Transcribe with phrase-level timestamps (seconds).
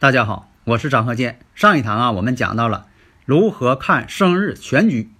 [0.00, 1.40] 大家好，我是张鹤剑。
[1.54, 2.86] 上一堂啊，我们讲到了
[3.26, 5.10] 如何看生日全局，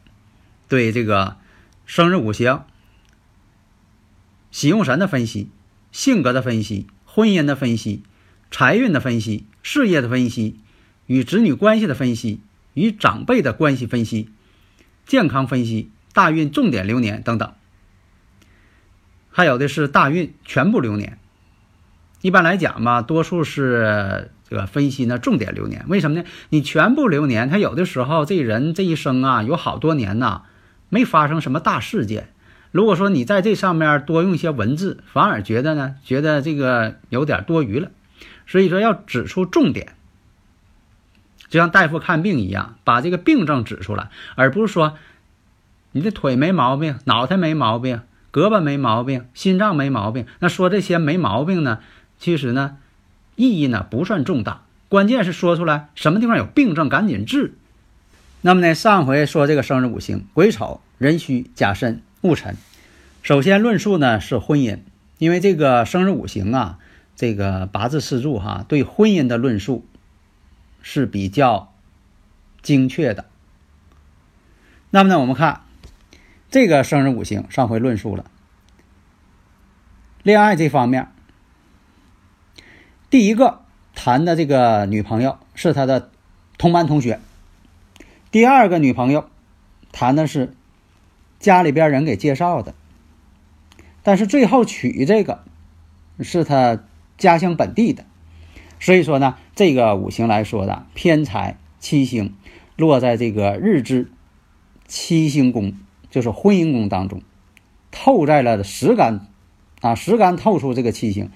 [0.71, 1.37] 对这个
[1.85, 2.65] 生日五行、
[4.51, 5.51] 喜用神的分析、
[5.93, 8.03] 性格的分析、婚姻的分析、
[8.51, 10.59] 财运的分析、事业的分析、
[11.05, 12.41] 与子女关系的分析、
[12.73, 14.31] 与长辈的关系分析、
[15.05, 17.53] 健康分析、大运重点流年等等，
[19.29, 21.19] 还有的是大运全部流年。
[22.23, 24.31] 一般来讲嘛，多数是。
[24.51, 26.25] 对吧分析呢，重点流年，为什么呢？
[26.49, 30.43] 你全部流年，他有的时候这人这一生啊，有好多年呐，
[30.89, 32.31] 没发生什么大事件。
[32.73, 37.93] 如果说你在这上面多用一些文字，反而觉得呢，觉得这个有点多余了。
[38.49, 39.95] 所以说要指出重点，
[41.49, 44.97] 就像大夫看病一样，把这个病症指出来，而不是说
[45.93, 48.01] 你的腿没毛病，脑袋没毛病，
[48.33, 50.27] 胳膊没毛病，心脏没毛病。
[50.41, 51.79] 那说这些没毛病呢，
[52.19, 52.79] 其实呢。
[53.37, 57.55] 意义呢不算重大，关键是说出来什么地方有病症，赶紧治。
[58.43, 62.57] 那么呢，上回说这个生日五行：癸丑、壬戌、甲申、戊辰。
[63.23, 64.79] 首先论述呢是婚姻，
[65.19, 66.79] 因为这个生日五行啊，
[67.17, 69.85] 这个八字四柱哈，对婚姻的论述
[70.81, 71.73] 是比较
[72.63, 73.27] 精确的。
[74.89, 75.61] 那么呢，我们看
[76.51, 78.25] 这个生日五行，上回论述了
[80.23, 81.10] 恋爱这方面。
[83.11, 83.63] 第一个
[83.97, 86.11] 谈的这个女朋友是他的
[86.57, 87.19] 同班同学，
[88.31, 89.29] 第二个女朋友
[89.91, 90.55] 谈的是
[91.41, 92.73] 家里边人给介绍的，
[94.05, 95.43] 但是最后娶这个
[96.21, 96.85] 是他
[97.19, 98.05] 家乡本地的，
[98.79, 102.37] 所以说呢，这个五行来说的偏财七星
[102.77, 104.09] 落在这个日支
[104.87, 105.75] 七星宫，
[106.11, 107.23] 就是婚姻宫当中，
[107.91, 109.27] 透在了时干
[109.81, 111.31] 啊，时干透出这个七星，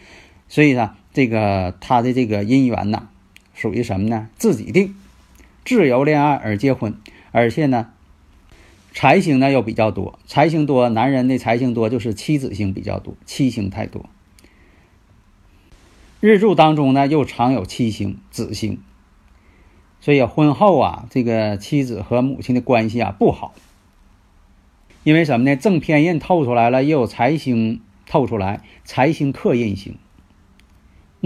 [0.49, 0.97] 所以呢。
[1.15, 3.09] 这个他的这个姻缘呢，
[3.55, 4.29] 属于什么呢？
[4.37, 4.97] 自己定，
[5.65, 6.97] 自由恋爱而结婚，
[7.31, 7.93] 而且呢，
[8.93, 14.07] 财星呢又比较多，财星多，男人的财星多就是妻子星比较多，妻星太多。
[16.19, 18.81] 日柱当中呢又常有七星子星，
[20.01, 23.55] 所以婚后啊，这个妻子和母亲的关系啊不好，
[25.05, 25.55] 因为什么呢？
[25.55, 29.97] 正偏印透出来了，又有财星透出来，财星克印星。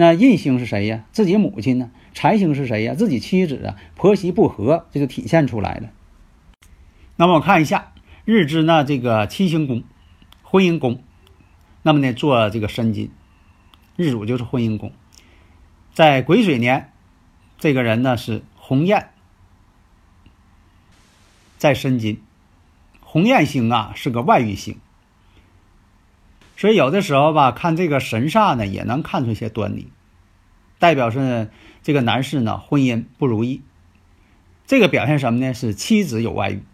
[0.01, 1.05] 那印星是谁呀？
[1.11, 1.91] 自己母亲呢？
[2.15, 2.95] 财星是谁呀？
[2.95, 3.75] 自己妻子啊？
[3.97, 5.91] 婆媳不和，这就体现出来了。
[7.17, 7.93] 那么我看一下
[8.25, 9.83] 日支呢，这个七星宫，
[10.45, 11.03] 婚姻宫，
[11.83, 13.11] 那么呢做这个申金，
[13.97, 14.93] 日主就是婚姻宫，
[15.93, 16.93] 在癸水年，
[17.59, 19.09] 这个人呢是鸿雁，
[21.57, 22.23] 在申金，
[23.01, 24.79] 鸿雁星啊是个外遇星。
[26.59, 29.87] 所以有的时候吧，看这个神煞呢，也能看出一些端倪，
[30.81, 31.51] 代表是
[31.85, 33.63] 这个男士呢婚姻不如意。
[34.67, 35.55] 这个表现什么呢？
[35.55, 36.65] 是妻子有外遇。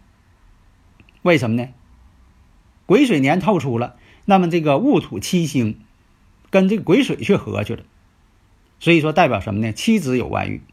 [1.21, 1.69] 为什么呢？
[2.87, 5.79] 癸水年透出了，那么这个戊土七星
[6.49, 7.83] 跟这个癸水去合去了，
[8.79, 9.71] 所以说代表什么呢？
[9.71, 10.63] 妻子有外遇。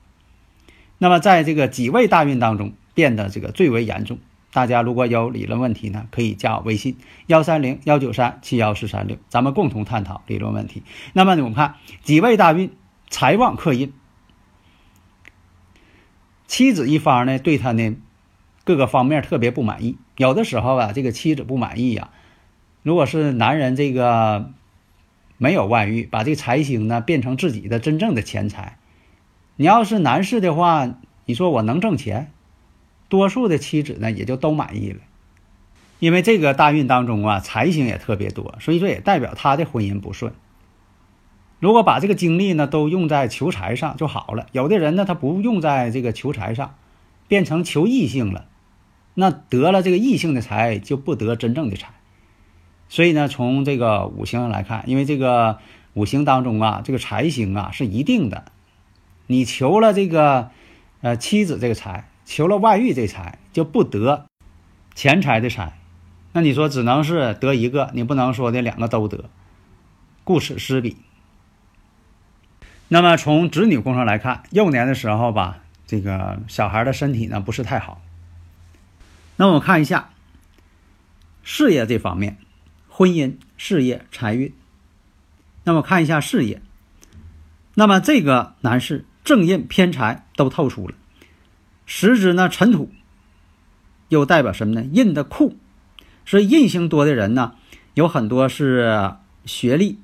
[0.97, 4.19] 那么在这个己未大运当中，变得这个最为严重。
[4.53, 10.83] 大家如果有理论问题呢，可以加我微信幺三零幺九三七幺四三六，咱们共同探讨理论问题。
[11.15, 12.71] 那么呢，我们看己未大运
[13.09, 13.95] 财旺克印，
[16.47, 17.97] 妻子一方呢对他呢
[18.65, 19.97] 各个方面特别不满意。
[20.19, 22.11] 有的时候啊，这个妻子不满意呀，
[22.83, 24.51] 如果是男人这个
[25.39, 28.77] 没有外遇，把这个财星呢变成自己的真正的钱财，
[29.57, 30.95] 你要是男士的话，
[31.25, 32.31] 你说我能挣钱？
[33.13, 35.01] 多数的妻子呢，也就都满意了，
[35.99, 40.33] 因为这个大运当中啊，财星也特别多，所以说也代表他的婚姻不顺。
[41.61, 44.47] 如果把这个精力呢都用在求财上就好了。
[44.53, 46.75] 有的人呢，他不用在这个求财上，
[47.29, 48.47] 变成求异性了，
[49.13, 51.93] 那得了这个异性的财，就不得真正的财。
[52.89, 55.59] 所以呢，从这个五行上来看，因为这个
[55.93, 58.47] 五行当中啊，这个财星啊是一定的，
[59.27, 60.49] 你求了这个
[61.03, 62.09] 呃妻子这个财。
[62.33, 64.25] 求了外遇这财，就不得
[64.95, 65.79] 钱财的财。
[66.33, 69.29] 那你说只能是得一个，你不能说的两个都得，
[70.25, 70.97] 顾此失彼。
[72.89, 78.01] 那么从子女宫上来看，幼年的时候吧，这个小孩的身体呢不是太好。
[79.37, 80.09] 那我们看一下
[81.43, 82.39] 事业这方面，
[82.89, 84.55] 婚姻、事业、财运。
[85.65, 86.63] 那么看一下事业，
[87.75, 90.95] 那么这个男士正印偏财都透出了，
[91.95, 92.91] 时之呢尘土，
[94.09, 94.83] 又代表什么呢？
[94.83, 95.59] 印的库。
[96.25, 97.53] 所以印星多的人呢，
[97.93, 99.13] 有很多是
[99.45, 99.99] 学历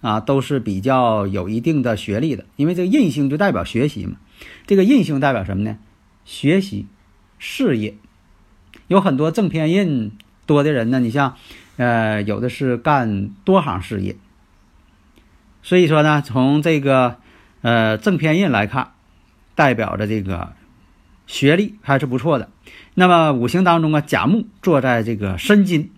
[0.00, 2.44] 啊，都是比较有一定的学历的。
[2.56, 4.16] 因为这个印星就代表学习嘛，
[4.66, 5.78] 这个印星代表什么呢？
[6.24, 6.88] 学习、
[7.38, 7.96] 事业，
[8.88, 10.10] 有很多正偏印
[10.46, 10.98] 多的人呢。
[10.98, 11.36] 你像，
[11.76, 14.16] 呃，有的是干多行事业。
[15.62, 17.18] 所以说呢，从这个
[17.60, 18.94] 呃正偏印来看，
[19.54, 20.54] 代表着这个
[21.30, 22.50] 学历还是不错的。
[22.94, 25.90] 那么五行当中啊，甲木坐在这个申金，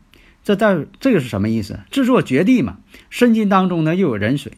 [0.45, 1.81] 这在这个是什么意思？
[1.91, 2.77] 制作绝地嘛。
[3.09, 4.53] 申金当中呢又有壬水，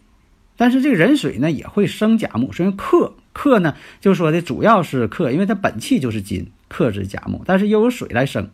[0.57, 8.51] 但是这个壬水呢也会生甲木，所以克克呢就说的主要是克，因为它本气就是金，克制甲木，但是又有水来生，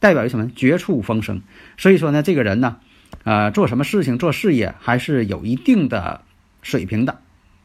[0.00, 0.50] 代表于什么？
[0.56, 1.40] 绝处逢生。
[1.78, 2.78] 所以说呢，这个人呢，
[3.22, 6.22] 呃，做什么事情做事业还是有一定的
[6.62, 7.20] 水平的，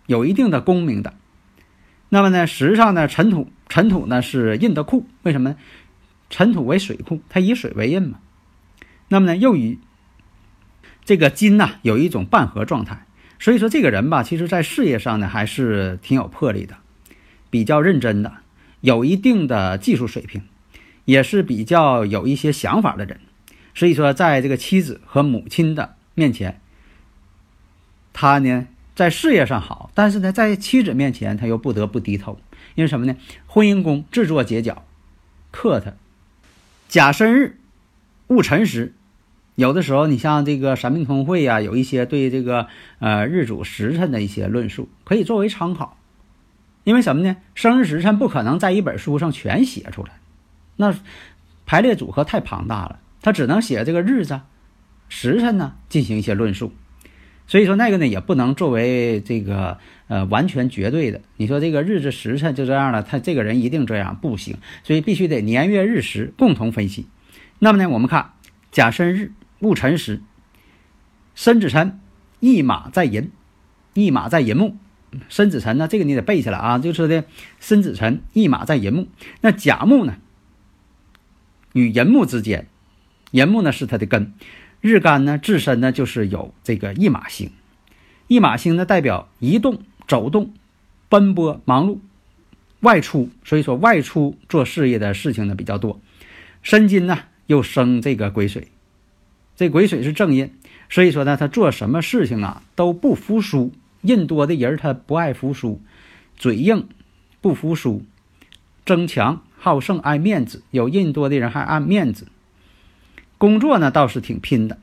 [0.05, 1.15] 有一定的功名的。
[2.09, 5.55] 那么呢，实际上呢，尘土尘土呢是印的库，为什么呢？
[6.29, 8.19] 尘土为水库，它以水为印嘛。
[9.09, 9.79] 那么呢，又与
[11.03, 13.05] 这个金呢有一种半合状态，
[13.39, 16.77] 所以说这个人吧，其实在事业上呢还是挺有魄力的，
[17.49, 18.31] 比较认真的，
[18.81, 20.43] 有一定的技术水平，
[21.05, 23.19] 也是比较有一些想法的人。
[23.73, 26.61] 所以说，在这个妻子和母亲的面前，
[28.13, 28.67] 他呢。
[28.95, 32.39] 在事业上好，但是呢，在妻子面前他又不得不低头，
[32.75, 33.15] 因为什么呢？
[33.45, 34.85] 婚姻宫制作结角，
[35.51, 35.93] 克他。
[36.87, 37.57] 甲申日，
[38.27, 38.93] 戊辰时，
[39.55, 42.67] 有的时候你像这个《三命通会》呀，有一些对这个
[42.99, 45.97] 呃日主时辰的一些论述，可以作为参考。
[46.85, 47.35] 因为什么呢？
[47.53, 50.11] 生日时辰不可能在一本书上全写出来，
[50.77, 50.95] 那
[51.65, 54.39] 排列组合太庞大了，他只能写这个日子、
[55.09, 56.71] 时辰呢进行一些论述。
[57.47, 59.77] 所以说那个呢也不能作为这个
[60.07, 61.21] 呃完全绝对的。
[61.37, 67.07] 你说这个日子时辰就这样了，他这个人一定这样不行，所以必须得年月日时共同分析。
[67.59, 68.33] 那么呢，我们看
[68.71, 70.21] 甲申日戊辰时，
[71.35, 71.99] 申子辰
[72.39, 73.31] 一马在寅，
[73.93, 74.75] 一马在寅木。
[75.29, 77.23] 申子辰呢，这个你得背下来啊，就是的
[77.61, 79.07] 申子辰一马在寅木。
[79.39, 80.17] 那甲木呢，
[81.71, 82.67] 与寅木之间，
[83.31, 84.33] 寅木呢是它的根。
[84.87, 87.49] 日干呢，自身呢就是有这个驿马星，
[88.27, 90.53] 驿马星呢代表移动、走动、
[91.09, 91.97] 奔波、忙碌、
[92.81, 95.99] 外出，所以说外出做事业的事情呢比较多。
[96.61, 97.17] 申金呢
[97.47, 98.67] 又生这个癸水，
[99.55, 100.53] 这癸水是正印，
[100.87, 103.73] 所以说呢他做什么事情啊都不服输。
[104.01, 105.81] 印多的人他不爱服输，
[106.37, 106.87] 嘴硬，
[107.41, 108.03] 不服输，
[108.85, 110.61] 争强好胜，爱面子。
[110.69, 112.27] 有印多的人还爱面子。
[113.37, 114.77] 工作呢倒是挺拼的，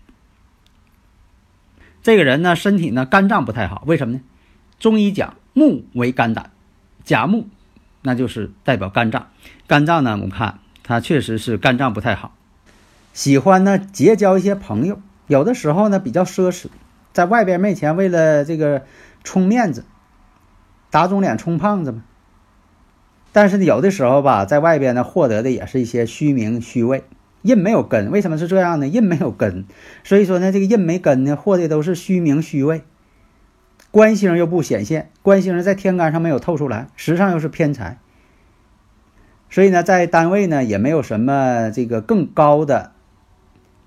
[2.03, 4.21] 这个人呢身体呢肝脏不太好，为什么呢？
[4.79, 6.51] 中医讲木为肝胆，
[7.05, 7.47] 甲木
[8.03, 9.29] 那就是代表肝脏。
[9.67, 12.35] 肝脏呢，我们看他确实是肝脏不太好，
[13.13, 16.67] 喜欢呢结交一些朋友，有的时候呢比较奢侈，
[17.13, 18.85] 在外边面前为了这个
[19.25, 19.85] 充面子，
[20.91, 22.05] 打肿脸充胖子嘛。
[23.33, 27.05] 但是有的时候吧，在外边呢获得的也是一些虚名虚位。
[27.43, 28.89] 印没有根，为什么是这样呢？
[28.89, 29.65] 印没有根，
[30.05, 32.83] 所以说呢，这个印没根呢，获的都是虚名虚位。
[33.91, 37.99] 官星又不显现，官星在天干上没有透出来，时上又是偏财，
[39.51, 42.93] 所以呢，在单位呢也没有什么这个更高的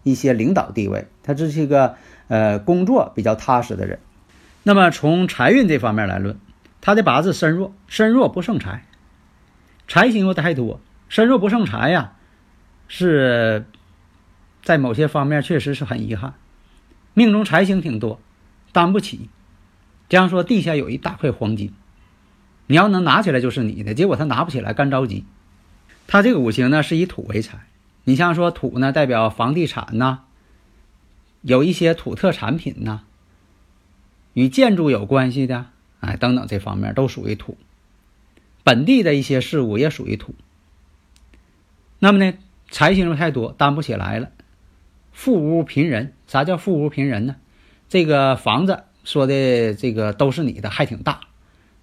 [0.04, 1.08] 一些领导地位。
[1.24, 1.96] 他这是一个
[2.28, 3.98] 呃工作比较踏实的人。
[4.62, 6.38] 那么从财运这方面来论，
[6.82, 8.84] 他的八字身弱，身弱不胜财，
[9.88, 12.12] 财星又太多，身弱不胜财呀。
[12.88, 13.66] 是
[14.62, 16.34] 在某些方面确实是很遗憾，
[17.14, 18.20] 命中财星挺多，
[18.72, 19.30] 担不起。
[20.08, 21.74] 这样说，地下有一大块黄金，
[22.68, 23.94] 你要能拿起来就是你的。
[23.94, 25.26] 结果他拿不起来，干着急。
[26.08, 27.66] 他这个五行呢是以土为财，
[28.04, 30.20] 你像说土呢代表房地产呐，
[31.42, 33.02] 有一些土特产品呐，
[34.34, 35.66] 与建筑有关系的，
[36.02, 37.58] 哎等等这方面都属于土。
[38.64, 40.36] 本地的一些事物也属于土。
[41.98, 42.38] 那么呢？
[42.76, 44.32] 财星太多，担不起来了。
[45.14, 47.38] 富屋贫人，啥叫富屋贫人呢？
[47.88, 51.22] 这个房子说的这个都是你的，还挺大，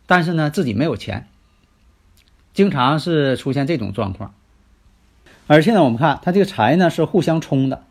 [0.07, 1.29] 但是呢自己没有钱，
[2.53, 4.35] 经常是出现这种状况。
[5.47, 7.85] 而且呢，我们看他这个财呢是互相冲的，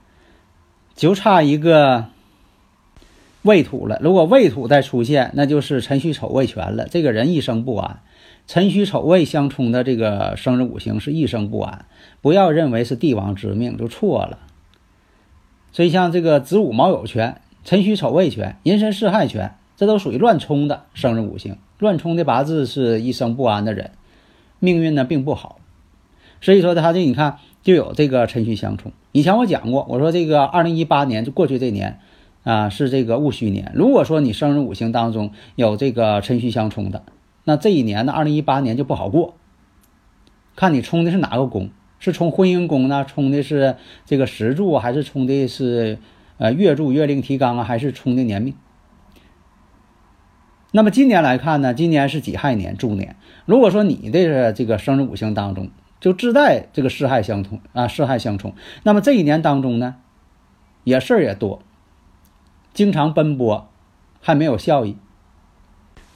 [0.94, 2.06] 就差一个
[3.42, 3.98] 未土了。
[4.04, 6.88] 如果未土再出现，那就是辰戌丑未全了。
[6.88, 8.04] 这个人一生不安。
[8.48, 11.86] 辰戌丑未相冲的这个生日五行是一生不安，
[12.22, 14.40] 不要认为是帝王之命就错了。
[15.72, 21.58] 所以像这个子午卯酉全、辰戌丑未全、寅申巳亥全，这都属于乱冲的生日五行。
[21.80, 23.92] 乱冲的八字是一生不安的人，
[24.60, 25.60] 命运呢并不好。
[26.42, 28.92] 所以说他这你看就有这个辰戌相冲。
[29.14, 32.00] 以前我讲过，我说这个二零一八年就过去这年
[32.44, 33.72] 啊是这个戊戌年。
[33.76, 37.04] 如果说你生日五行当中有这个辰戌相冲的，
[37.44, 39.36] 那这一年呢，二零一八年就不好过。
[40.56, 41.70] 看你冲的是哪个宫，
[42.00, 43.06] 是冲婚姻宫呢？
[43.06, 45.98] 冲的是这个时柱，还是冲的是
[46.38, 47.64] 呃月柱、月令提纲啊？
[47.64, 48.54] 还是冲的年命？
[50.72, 53.16] 那么今年来看呢，今年是己亥年，猪年。
[53.46, 55.70] 如果说你的这个生日五行当中
[56.00, 59.96] 就自带这个四害相冲啊，四害相冲，那么这一年当中呢，
[60.84, 61.62] 也事儿也多，
[62.74, 63.70] 经常奔波，
[64.22, 64.98] 还没有效益。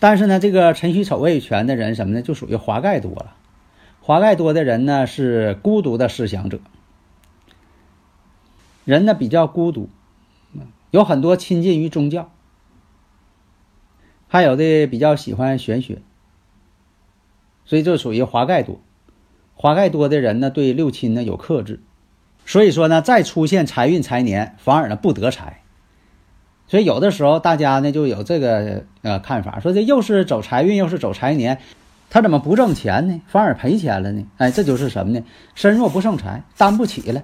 [0.08, 2.22] 但是呢，这个辰戌丑未全的人什么呢？
[2.22, 3.36] 就属于华盖多了。
[4.02, 6.60] 华盖多的人呢，是孤独的思想者。
[8.84, 9.90] 人呢比较孤独，
[10.92, 12.30] 有很多亲近于宗教，
[14.28, 16.04] 还有的比较喜欢玄学，
[17.66, 18.80] 所以就属于华盖多。
[19.56, 21.82] 华盖多的人呢，对六亲呢有克制，
[22.46, 25.64] 所以说呢，再出现财运财年，反而呢不得财。
[26.68, 31.60] 所以有的时候大家呢就有这个呃看法，说这又是走财运又是走财年，
[32.10, 33.22] 他怎么不挣钱呢？
[33.28, 34.26] 反而赔钱了呢？
[34.38, 35.24] 哎，这就是什么呢？
[35.54, 37.24] 身弱不胜财，担不起了。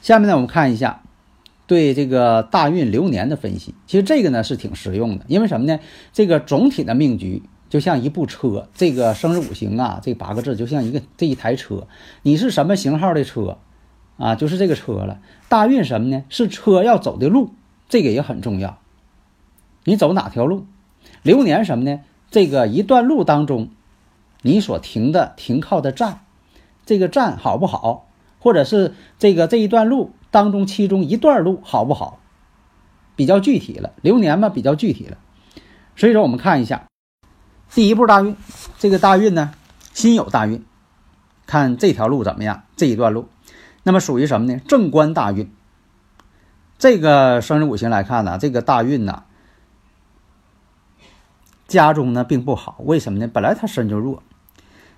[0.00, 1.02] 下面呢，我们看一下
[1.66, 3.74] 对这个大运流年的分析。
[3.86, 5.80] 其实这个呢是挺实用的，因为什么呢？
[6.12, 11.88] 这个总体的命局就像一部车，这个生日五行啊，这八个字就像一个这一台车，
[12.22, 13.58] 你是什么型号的车
[14.18, 14.36] 啊？
[14.36, 15.18] 就是这个车了。
[15.48, 16.22] 大运什么呢？
[16.28, 17.50] 是车要走的路。
[17.90, 18.78] 这个也很重要，
[19.84, 20.64] 你走哪条路？
[21.22, 22.00] 流年什么呢？
[22.30, 23.68] 这个一段路当中，
[24.42, 26.20] 你所停的停靠的站，
[26.86, 28.06] 这个站好不好？
[28.38, 32.20] 或者是这个这一段路当中其中一段路好不好？
[33.16, 35.18] 比较具体了，流年嘛比较具体了。
[35.96, 36.86] 所以说我们看一下，
[37.74, 38.36] 第一步大运，
[38.78, 39.52] 这个大运呢，
[39.92, 40.64] 辛酉大运，
[41.44, 42.62] 看这条路怎么样？
[42.76, 43.28] 这一段路，
[43.82, 44.60] 那么属于什么呢？
[44.68, 45.50] 正官大运。
[46.80, 49.24] 这个生日五行来看呢，这个大运呢，
[51.68, 53.28] 家中呢并不好，为什么呢？
[53.28, 54.22] 本来他身就弱，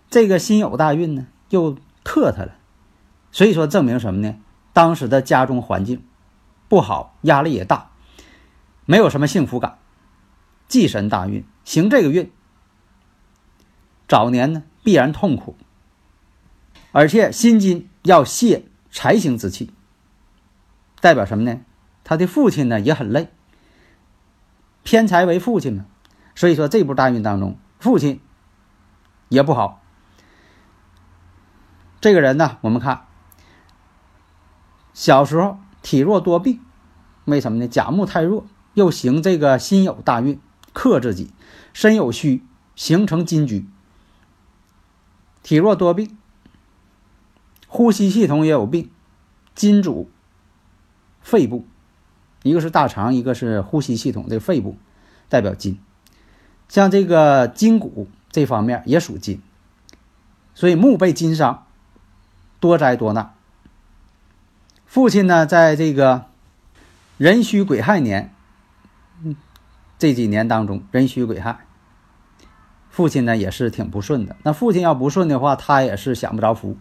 [0.08, 2.54] 这个辛酉大运呢又克他了，
[3.32, 4.36] 所以说证明什么呢？
[4.72, 6.04] 当时的家中环境
[6.68, 7.90] 不好，压力也大，
[8.86, 9.78] 没有什么幸福感。
[10.68, 12.30] 忌神大运行这个运，
[14.06, 15.56] 早年呢必然痛苦，
[16.92, 19.72] 而且辛金要泄财星之气，
[21.00, 21.60] 代表什么呢？
[22.04, 23.30] 他的父亲呢也很累，
[24.82, 25.86] 偏财为父亲嘛，
[26.34, 28.20] 所以说这部大运当中，父亲
[29.28, 29.80] 也不好。
[32.00, 33.06] 这个人呢，我们看
[34.92, 36.60] 小时候体弱多病，
[37.26, 37.68] 为什么呢？
[37.68, 40.40] 甲木太弱，又行这个辛酉大运
[40.72, 41.32] 克自己，
[41.72, 42.44] 身有虚，
[42.74, 43.68] 形成金局，
[45.44, 46.18] 体弱多病，
[47.68, 48.90] 呼吸系统也有病，
[49.54, 50.10] 金主
[51.20, 51.64] 肺部。
[52.42, 54.76] 一个是大肠，一个是呼吸系统，这个肺部
[55.28, 55.78] 代表金，
[56.68, 59.40] 像这个筋骨这方面也属金，
[60.54, 61.66] 所以木被金伤，
[62.58, 63.34] 多灾多难。
[64.86, 66.26] 父亲呢，在这个
[67.16, 68.34] 壬戌癸亥年，
[69.98, 71.64] 这几年当中，壬戌癸亥，
[72.90, 74.36] 父亲呢也是挺不顺的。
[74.42, 76.76] 那父亲要不顺的话，他也是享不着福。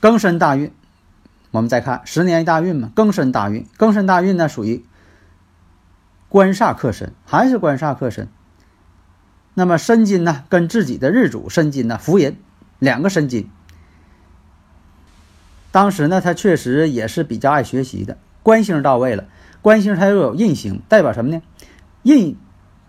[0.00, 0.70] 庚申大运。
[1.54, 4.84] 我们再看十年一大运嘛，庚申大运，庚申大运呢属于
[6.28, 8.28] 官煞克申，还是官煞克申。
[9.54, 12.36] 那么申金呢，跟自己的日主申金呢，福银
[12.80, 13.48] 两个申金。
[15.70, 19.26] 当时呢，他确实也是比较爱学习的，官星到位了，
[19.62, 21.40] 官星它又有印星，代表什么呢？
[22.02, 22.36] 印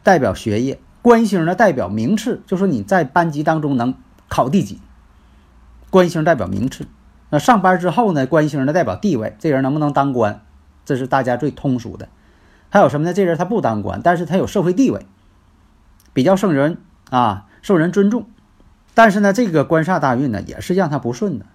[0.01, 3.93] 代表学业，官星呢代表名次，就说你在班级当中能
[4.27, 4.81] 考第几，
[5.91, 6.87] 官星代表名次。
[7.29, 8.27] 那上班之后呢？
[8.27, 10.41] 官星呢代表地位，这人能不能当官，
[10.85, 12.07] 这是大家最通俗的。
[12.69, 13.13] 还有什么呢？
[13.13, 15.05] 这人他不当官，但是他有社会地位，
[16.13, 16.77] 比较受人
[17.09, 18.27] 啊，受人尊重。
[18.93, 21.45] 但是呢，这个官煞大运呢，也是让他不顺的，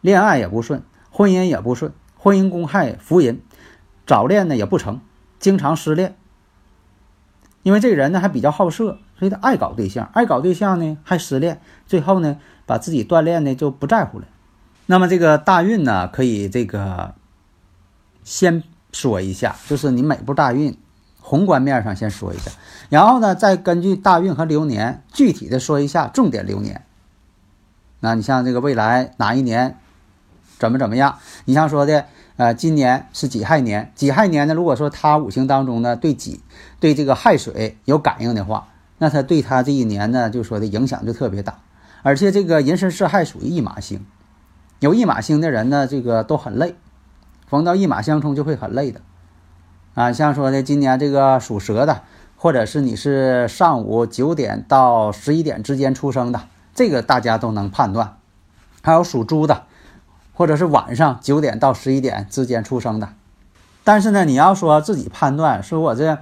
[0.00, 3.42] 恋爱也不顺，婚姻也不顺，婚姻宫害福银，
[4.06, 5.00] 早恋呢也不成，
[5.38, 6.16] 经常失恋。
[7.62, 14.26] 因为这个人呢还比较好色，所以他爱搞对象，爱搞对象呢还失恋，最后呢把自己锻炼的就不在乎了。
[14.92, 17.14] 那么这个大运呢，可以这个
[18.24, 20.76] 先说一下，就是你每步大运
[21.18, 22.50] 宏观面上先说一下，
[22.90, 26.84] 然后呢再根据大运和流年具体的说一下重点流年。
[28.00, 29.78] 那你像这个未来哪一年
[30.58, 31.18] 怎么怎么样？
[31.46, 32.04] 你像说的，
[32.36, 36.42] 呃，今年是己亥年，己亥年呢，如果说他五行当中呢对己
[36.80, 38.68] 对这个亥水有感应的话，
[38.98, 41.60] 那他对他这一年呢就说的影响就特别大，
[42.02, 44.04] 而且这个寅申巳亥属于一马星，
[44.82, 46.74] 有一马星的人呢，这个都很累，
[47.46, 49.00] 逢到一马相冲就会很累的，
[49.94, 52.02] 啊，像说的今年这个属蛇的，
[52.34, 56.48] 或者是你是上午九点到十一点之间出生的。
[56.74, 58.16] 这个大家都能判断，
[58.82, 59.66] 还有属猪的，
[60.32, 63.10] 或者是晚上九点到十一点之间出生的。
[63.84, 66.18] 但是呢，你要说自己判断，说我这，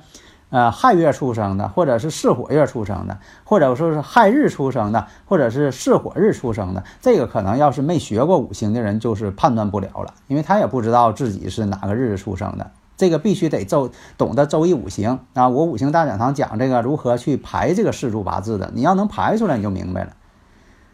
[0.50, 12.70] 呃，亥月出生的，或者是巳火月出生的，或者说是亥日出生的，或者是巳火日出生的，这个可能要是没学过五行的人，就是判断不了了，因为他也不知道自己是哪个日子出生的。
[12.96, 15.48] 这个必须得周懂得周易五行啊！
[15.48, 20.12] 我五行大讲堂讲这个如何去排这个四柱八字的，你要能排出来，你就明白了。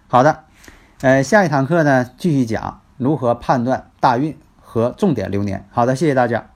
[0.07, 0.45] 好的，
[1.01, 5.67] 呃，下一堂课呢，继续讲如何判断大运和重点流年。
[5.73, 6.56] 好的，谢谢大家。